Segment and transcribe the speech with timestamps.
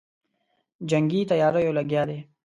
[0.89, 2.19] جنګي تیاریو لګیا دی.